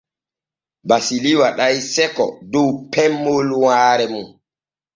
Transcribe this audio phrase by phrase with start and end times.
[0.87, 4.27] Basili waɗay sekko dow pemmol waare mum.